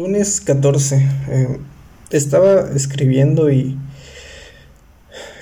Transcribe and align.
Lunes 0.00 0.40
14. 0.40 0.96
eh, 1.28 1.60
estaba 2.10 2.68
escribiendo 2.74 3.52
y 3.52 3.78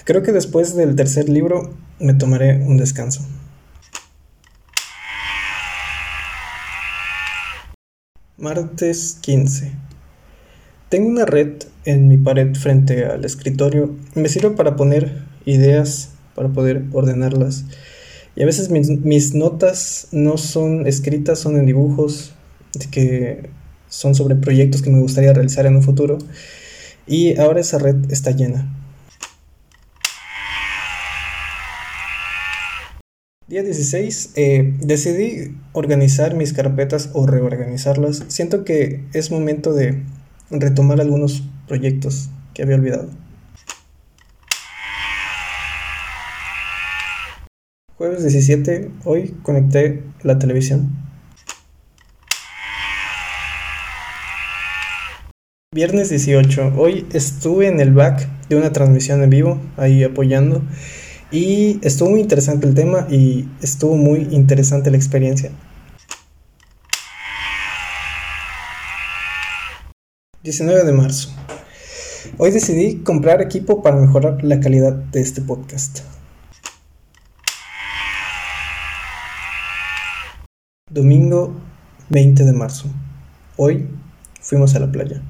creo 0.04 0.22
que 0.22 0.32
después 0.32 0.77
del 0.77 0.95
tercer 0.95 1.30
libro 1.30 1.72
me 1.98 2.12
tomaré 2.12 2.57
un 2.57 2.77
descanso. 2.77 3.27
Martes 8.36 9.16
15. 9.23 9.73
Tengo 10.91 11.09
una 11.09 11.25
red 11.25 11.62
en 11.87 12.09
mi 12.09 12.19
pared 12.19 12.55
frente 12.55 13.07
al 13.07 13.25
escritorio. 13.25 13.96
Me 14.14 14.29
sirve 14.29 14.50
para 14.50 14.77
poner 14.77 15.23
ideas, 15.46 16.11
para 16.34 16.50
poder 16.50 16.84
ordenarlas. 16.93 17.64
Y 18.37 18.43
a 18.43 18.45
veces 18.45 18.69
mis, 18.69 18.91
mis 18.91 19.32
notas 19.34 20.09
no 20.12 20.37
son 20.37 20.87
escritas, 20.87 21.39
son 21.39 21.57
en 21.57 21.64
dibujos 21.64 22.34
que 22.90 23.48
son 23.93 24.14
sobre 24.14 24.37
proyectos 24.37 24.81
que 24.81 24.91
me 24.91 25.01
gustaría 25.01 25.35
realizar 25.35 25.67
en 25.67 25.77
un 25.77 25.82
futuro. 25.82 26.17
Y 27.07 27.39
ahora 27.39 27.61
esa 27.61 27.79
red 27.79 28.11
está 28.11 28.31
llena. 28.31 28.67
Día 33.47 33.62
16, 33.62 34.33
eh, 34.37 34.75
decidí 34.81 35.55
organizar 35.73 36.34
mis 36.34 36.55
carpetas 36.55 37.11
o 37.12 37.27
reorganizarlas. 37.27 38.25
Siento 38.28 38.65
que 38.65 39.05
es 39.12 39.31
momento 39.31 39.75
de 39.75 40.03
retomar 40.51 41.03
algunos 41.03 41.43
proyectos 41.69 42.31
que 42.55 42.62
había 42.62 42.77
olvidado. 42.77 43.11
Jueves 47.98 48.23
17, 48.23 48.91
hoy 49.05 49.34
conecté 49.43 50.03
la 50.23 50.39
televisión. 50.39 51.02
Viernes 55.75 56.11
18, 56.11 56.75
hoy 56.77 57.06
estuve 57.15 57.67
en 57.67 57.81
el 57.81 57.95
back 57.95 58.28
de 58.51 58.56
una 58.56 58.75
transmisión 58.75 59.23
en 59.23 59.31
vivo, 59.31 59.59
ahí 59.78 60.05
apoyando. 60.05 60.61
Y 61.31 61.81
estuvo 61.81 62.11
muy 62.11 62.20
interesante 62.20 62.67
el 62.67 62.75
tema 62.75 63.06
y 63.11 63.48
estuvo 63.62 63.97
muy 63.97 64.28
interesante 64.33 64.91
la 64.91 64.98
experiencia. 64.98 65.50
19 70.43 70.84
de 70.84 70.93
marzo. 70.93 71.31
Hoy 72.37 72.50
decidí 72.50 72.97
comprar 72.97 73.41
equipo 73.41 73.83
para 73.83 73.97
mejorar 73.97 74.45
la 74.45 74.61
calidad 74.61 74.93
de 74.93 75.23
este 75.23 75.41
podcast. 75.41 76.00
Domingo 80.91 81.56
20 82.11 82.45
de 82.45 82.53
marzo. 82.53 82.91
Hoy 83.56 83.89
fuimos 84.43 84.75
a 84.75 84.78
la 84.78 84.93
playa. 84.93 85.23